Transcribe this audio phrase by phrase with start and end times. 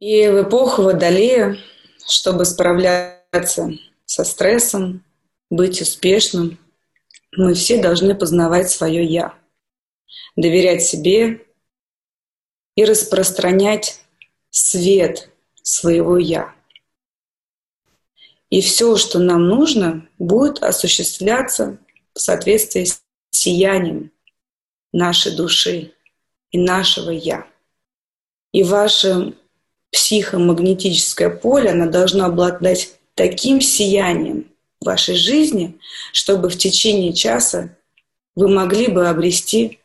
[0.00, 1.58] И в эпоху Водолея,
[2.08, 3.70] чтобы справляться
[4.06, 5.04] со стрессом,
[5.50, 6.58] быть успешным,
[7.32, 9.38] мы все должны познавать свое «я»,
[10.36, 11.46] доверять себе
[12.76, 14.00] и распространять
[14.48, 15.30] свет
[15.62, 16.54] своего «я».
[18.48, 21.76] И все, что нам нужно, будет осуществляться
[22.14, 24.12] в соответствии с сиянием
[24.92, 25.92] нашей души
[26.52, 27.46] и нашего «я».
[28.52, 29.34] И ваше
[29.92, 34.46] психомагнетическое поле, оно должно обладать таким сиянием
[34.80, 35.78] в вашей жизни,
[36.12, 37.76] чтобы в течение часа
[38.34, 39.80] вы могли бы обрести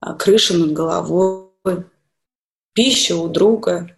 [0.00, 1.46] а, крышу над головой,
[2.72, 3.96] пищу у друга,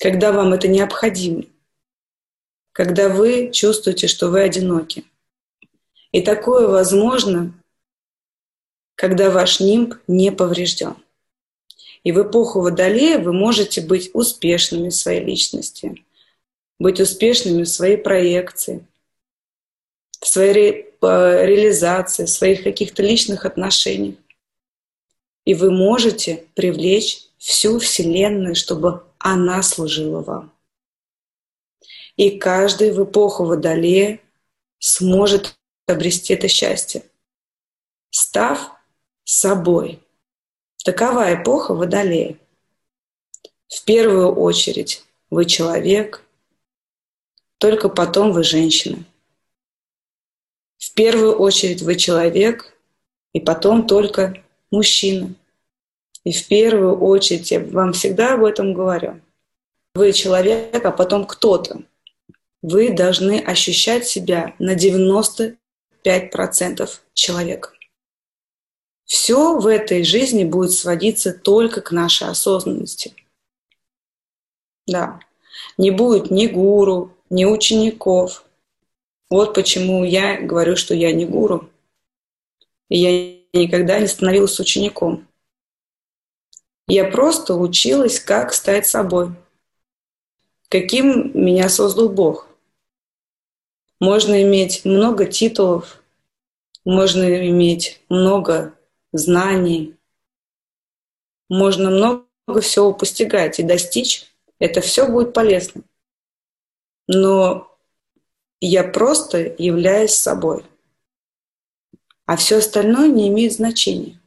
[0.00, 1.44] когда вам это необходимо,
[2.72, 5.04] когда вы чувствуете, что вы одиноки.
[6.12, 7.52] И такое возможно,
[8.94, 10.94] когда ваш нимб не поврежден.
[12.04, 16.04] И в эпоху Водолея вы можете быть успешными в своей личности,
[16.78, 18.84] быть успешными в своей проекции,
[20.20, 24.16] в своей ре реализации, в своих каких-то личных отношениях.
[25.44, 30.52] И вы можете привлечь всю Вселенную, чтобы она служила вам.
[32.16, 34.20] И каждый в эпоху Водолея
[34.78, 35.56] сможет
[35.86, 37.02] обрести это счастье,
[38.10, 38.70] став
[39.24, 40.00] собой–
[40.84, 42.36] Такова эпоха Водолея.
[43.68, 46.24] В первую очередь вы человек,
[47.58, 49.04] только потом вы женщина.
[50.78, 52.76] В первую очередь вы человек,
[53.32, 55.32] и потом только мужчина.
[56.24, 59.20] И в первую очередь я вам всегда об этом говорю.
[59.94, 61.82] Вы человек, а потом кто-то.
[62.60, 65.56] Вы должны ощущать себя на 95%
[67.14, 67.71] человеком.
[69.12, 73.14] Все в этой жизни будет сводиться только к нашей осознанности.
[74.86, 75.20] Да.
[75.76, 78.42] Не будет ни гуру, ни учеников.
[79.28, 81.68] Вот почему я говорю, что я не гуру.
[82.88, 85.28] И я никогда не становилась учеником.
[86.88, 89.28] Я просто училась, как стать собой.
[90.70, 92.48] Каким меня создал Бог.
[94.00, 96.02] Можно иметь много титулов,
[96.86, 98.72] можно иметь много
[99.12, 99.96] знаний.
[101.48, 104.26] Можно много всего постигать и достичь.
[104.58, 105.82] Это все будет полезно.
[107.08, 107.76] Но
[108.60, 110.64] я просто являюсь собой.
[112.26, 114.20] А все остальное не имеет значения.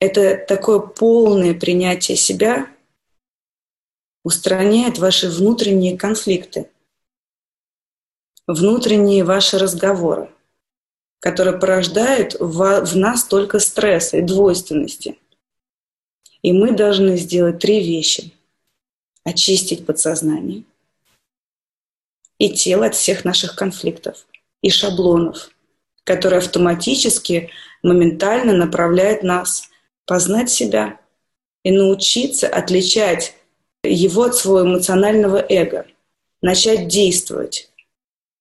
[0.00, 2.68] Это такое полное принятие себя
[4.24, 6.70] устраняет ваши внутренние конфликты,
[8.46, 10.32] внутренние ваши разговоры
[11.22, 15.20] которые порождают в, нас только стресс и двойственности.
[16.42, 18.32] И мы должны сделать три вещи.
[19.24, 20.64] Очистить подсознание
[22.38, 24.26] и тело от всех наших конфликтов
[24.62, 25.50] и шаблонов,
[26.02, 27.50] которые автоматически,
[27.84, 29.70] моментально направляют нас
[30.06, 30.98] познать себя
[31.62, 33.36] и научиться отличать
[33.84, 35.86] его от своего эмоционального эго,
[36.40, 37.70] начать действовать,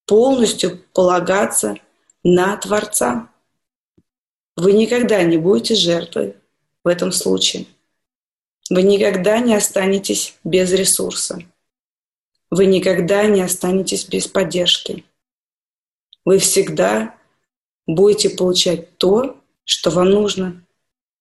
[0.08, 1.78] полностью полагаться
[2.24, 3.30] на Творца.
[4.56, 6.36] Вы никогда не будете жертвой
[6.84, 7.66] в этом случае.
[8.70, 11.40] Вы никогда не останетесь без ресурса.
[12.50, 15.04] Вы никогда не останетесь без поддержки.
[16.26, 17.16] Вы всегда
[17.88, 20.64] будете получать то, что вам нужно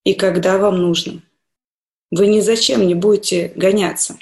[0.05, 1.23] и когда вам нужно.
[2.11, 4.19] Вы ни зачем не будете гоняться.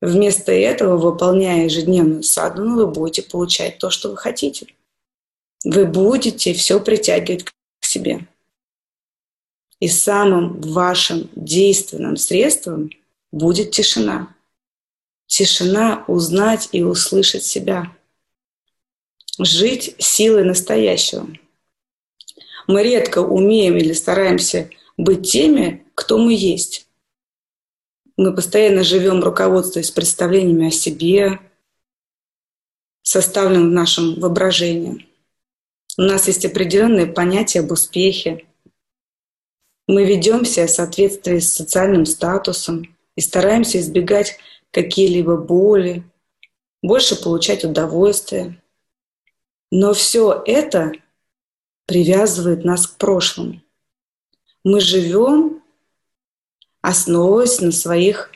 [0.00, 4.68] Вместо этого, выполняя ежедневную садхану, вы будете получать то, что вы хотите
[5.66, 8.28] вы будете все притягивать к себе.
[9.80, 12.90] И самым вашим действенным средством
[13.32, 14.32] будет тишина.
[15.26, 17.92] Тишина узнать и услышать себя.
[19.40, 21.26] Жить силой настоящего.
[22.68, 26.86] Мы редко умеем или стараемся быть теми, кто мы есть.
[28.16, 31.40] Мы постоянно живем руководствуясь представлениями о себе,
[33.02, 35.06] составленным в нашем воображении.
[35.98, 38.46] У нас есть определенные понятия об успехе.
[39.86, 44.36] Мы ведемся в соответствии с социальным статусом и стараемся избегать
[44.72, 46.04] какие-либо боли,
[46.82, 48.62] больше получать удовольствие.
[49.70, 50.92] Но все это
[51.86, 53.62] привязывает нас к прошлому.
[54.64, 55.62] Мы живем,
[56.82, 58.32] основываясь на своих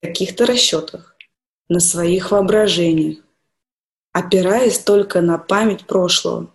[0.00, 1.16] каких-то расчетах,
[1.68, 3.18] на своих воображениях,
[4.12, 6.50] опираясь только на память прошлого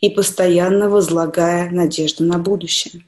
[0.00, 3.04] и постоянно возлагая надежду на будущее.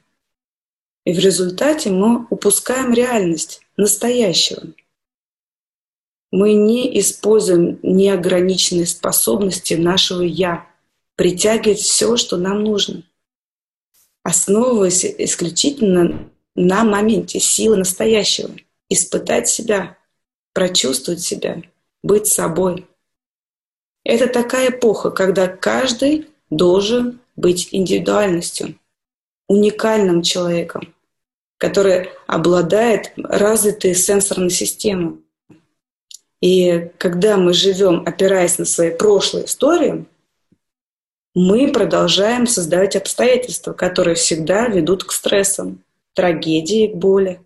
[1.05, 4.63] И в результате мы упускаем реальность настоящего.
[6.31, 10.67] Мы не используем неограниченные способности нашего «я»
[11.17, 13.03] притягивать все, что нам нужно,
[14.23, 18.51] основываясь исключительно на моменте силы настоящего,
[18.89, 19.99] испытать себя,
[20.53, 21.63] прочувствовать себя,
[22.03, 22.87] быть собой.
[24.05, 28.79] Это такая эпоха, когда каждый должен быть индивидуальностью,
[29.49, 30.95] уникальным человеком,
[31.57, 35.17] который обладает развитой сенсорной системой.
[36.43, 40.05] И когда мы живем, опираясь на свои прошлые истории,
[41.35, 45.83] мы продолжаем создавать обстоятельства, которые всегда ведут к стрессам,
[46.13, 47.41] трагедии, к боли.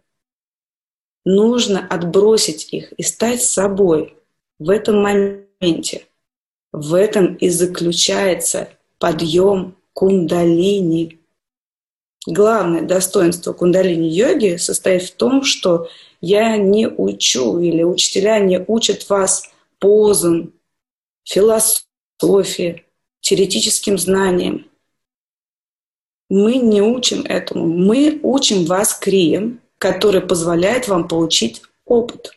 [1.24, 4.16] Нужно отбросить их и стать собой
[4.58, 6.06] в этом моменте.
[6.72, 11.18] В этом и заключается подъем кундалини.
[12.26, 15.88] Главное достоинство кундалини-йоги состоит в том, что
[16.20, 20.52] я не учу или учителя не учат вас позам,
[21.24, 22.84] философии,
[23.20, 24.66] теоретическим знаниям.
[26.28, 27.66] Мы не учим этому.
[27.66, 32.32] Мы учим вас крием, который позволяет вам получить опыт.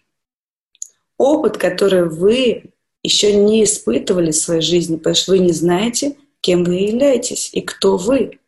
[1.18, 2.72] Опыт, который вы
[3.02, 6.16] еще не испытывали в своей жизни, потому что вы не знаете,
[6.50, 8.40] кем вы являетесь и кто вы.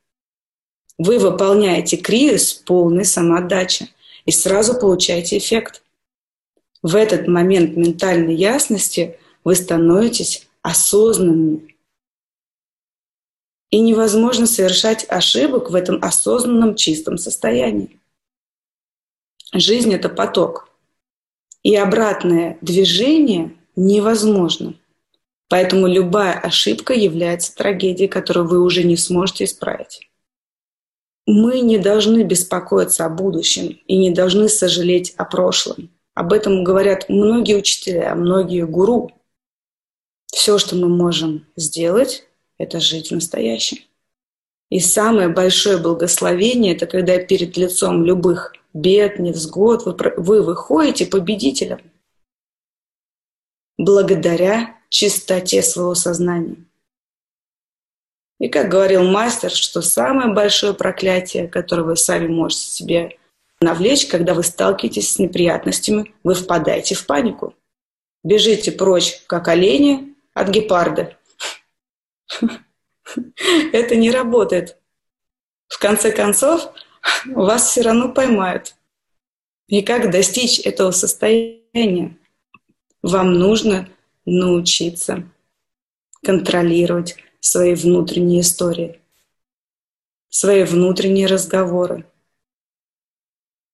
[0.98, 3.94] Вы выполняете крию с полной самоотдачей
[4.26, 5.84] и сразу получаете эффект.
[6.82, 11.76] В этот момент ментальной ясности вы становитесь осознанными.
[13.70, 18.00] И невозможно совершать ошибок в этом осознанном чистом состоянии.
[19.54, 20.70] Жизнь— это поток.
[21.62, 24.74] И обратное движение невозможно.
[25.52, 30.10] Поэтому любая ошибка является трагедией, которую вы уже не сможете исправить.
[31.26, 35.90] Мы не должны беспокоиться о будущем и не должны сожалеть о прошлом.
[36.14, 39.12] Об этом говорят многие учителя, многие гуру.
[40.28, 42.24] Все, что мы можем сделать,
[42.58, 43.80] это жить в настоящем.
[44.70, 51.82] И самое большое благословение– это когда перед лицом любых бед, невзгод вы, вы выходите победителем
[53.78, 56.58] благодаря чистоте своего сознания.
[58.40, 63.18] И как говорил мастер, что самое большое проклятие, которое вы сами можете себе
[63.62, 67.56] навлечь, когда вы сталкиваетесь с неприятностями, вы впадаете в панику.
[68.24, 71.18] Бежите прочь, как олени, от гепарда.
[73.72, 74.78] Это не работает.
[75.68, 76.74] В конце концов,
[77.26, 78.76] вас все равно поймают.
[79.68, 82.18] И как достичь этого состояния?
[83.02, 83.88] Вам нужно
[84.26, 85.30] научиться
[86.24, 89.00] контролировать свои внутренние истории,
[90.30, 92.06] свои внутренние разговоры.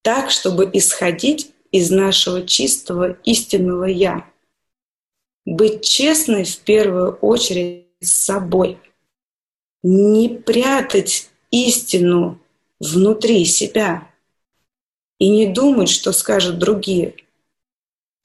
[0.02, 4.30] Так, чтобы исходить из нашего чистого истинного «я».
[5.44, 8.78] Быть честной в первую очередь с собой.
[9.82, 12.40] Не прятать истину
[12.80, 14.10] внутри себя
[15.18, 17.14] и не думать, что скажут другие,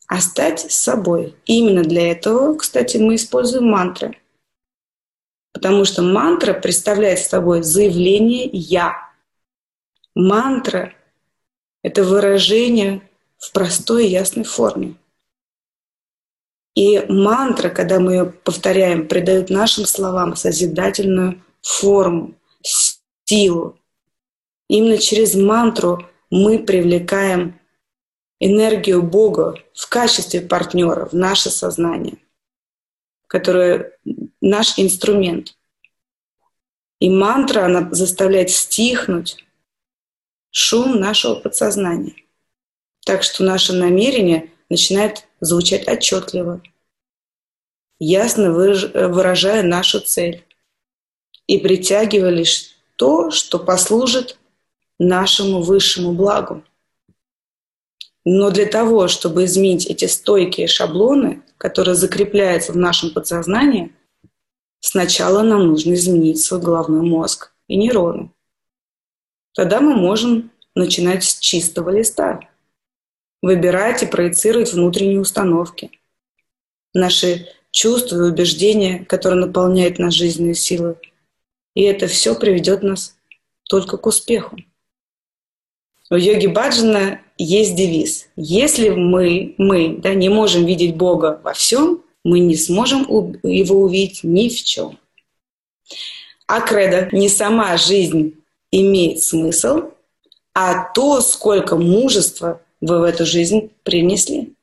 [0.08, 1.36] а стать собой.
[1.46, 4.18] И именно для этого, кстати, мы используем мантры–
[5.54, 8.96] Потому что мантра представляет собой заявление «я».
[10.16, 10.94] Мантра—
[11.84, 13.08] это выражение
[13.38, 14.96] в простой и ясной форме.
[16.76, 22.34] И мантра, когда мы ее повторяем, придает нашим словам созидательную форму,
[23.26, 23.78] силу.
[24.68, 27.60] Именно через мантру мы привлекаем
[28.44, 32.18] энергию Бога в качестве партнера в наше сознание,
[33.28, 33.98] которое
[34.42, 35.58] наш инструмент.
[37.00, 39.44] И мантра, она заставляет стихнуть
[40.52, 42.16] шум нашего подсознания.
[43.06, 46.62] Так что наше намерение начинает звучать отчетливо,
[48.00, 50.46] ясно выражая нашу цель
[51.48, 54.38] и притягивая лишь то, что послужит
[55.00, 56.64] нашему высшему благу.
[58.26, 63.92] Но для того, чтобы изменить эти стойкие шаблоны, которые закрепляются в нашем подсознании–
[64.86, 68.32] Сначала нам нужно изменить свой головной мозг и нейроны.
[69.54, 72.42] Тогда мы можем начинать с чистого листа.
[73.42, 75.90] Выбирать и проецировать внутренние установки.
[76.94, 80.98] Наши чувства и убеждения, которые наполняют нас жизненные силы.
[81.76, 83.16] И это все приведет нас
[83.70, 84.58] только к успеху.
[86.10, 88.28] У йоги Баджана есть девиз.
[88.36, 93.04] Если мы, мы да, не можем видеть Бога во всем, мы не сможем
[93.44, 95.00] его увидеть ни в чем.
[96.48, 98.36] А кредо «не сама жизнь
[98.72, 99.92] имеет смысл»,
[100.54, 104.54] а то, сколько мужества вы в эту жизнь принесли.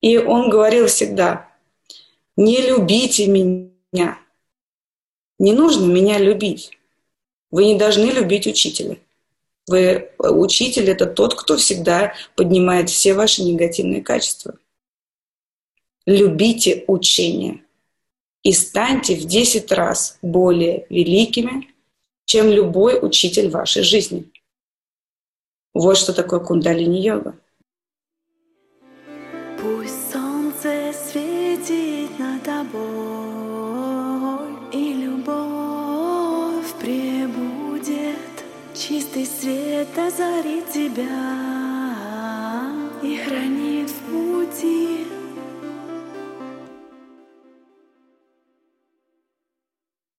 [0.00, 1.48] И он говорил всегда,
[2.36, 4.18] не любите меня.
[5.38, 6.70] Не нужно меня любить.
[7.50, 8.96] Вы не должны любить учителя.
[9.66, 14.54] Вы, учитель– это тот, кто всегда поднимает все ваши негативные качества.
[16.06, 17.62] Любите учение
[18.42, 21.68] и станьте в 10 раз более великими,
[22.24, 24.30] чем любой учитель вашей жизни.
[25.74, 27.38] Вот что такое кундалини-йога.
[29.60, 32.80] Пусть солнце светит над тобой,
[34.72, 35.49] и любовь
[39.10, 41.08] чистый свет озарит тебя
[43.02, 44.99] и хранит в пути.